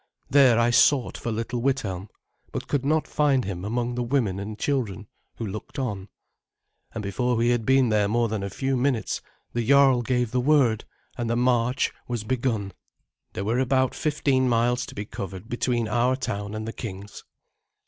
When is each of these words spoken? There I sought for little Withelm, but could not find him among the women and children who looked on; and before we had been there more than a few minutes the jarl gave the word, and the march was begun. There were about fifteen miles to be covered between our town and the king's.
There 0.31 0.57
I 0.57 0.71
sought 0.71 1.15
for 1.15 1.31
little 1.31 1.61
Withelm, 1.61 2.09
but 2.51 2.67
could 2.67 2.83
not 2.83 3.07
find 3.07 3.45
him 3.45 3.63
among 3.63 3.93
the 3.93 4.01
women 4.01 4.39
and 4.39 4.57
children 4.57 5.05
who 5.35 5.45
looked 5.45 5.77
on; 5.77 6.09
and 6.95 7.03
before 7.03 7.35
we 7.35 7.49
had 7.49 7.67
been 7.67 7.89
there 7.89 8.07
more 8.07 8.27
than 8.27 8.41
a 8.41 8.49
few 8.49 8.75
minutes 8.75 9.21
the 9.53 9.63
jarl 9.63 10.01
gave 10.01 10.31
the 10.31 10.41
word, 10.41 10.85
and 11.19 11.29
the 11.29 11.35
march 11.35 11.91
was 12.07 12.23
begun. 12.23 12.73
There 13.33 13.45
were 13.45 13.59
about 13.59 13.93
fifteen 13.93 14.49
miles 14.49 14.87
to 14.87 14.95
be 14.95 15.05
covered 15.05 15.47
between 15.47 15.87
our 15.87 16.15
town 16.15 16.55
and 16.55 16.67
the 16.67 16.73
king's. 16.73 17.23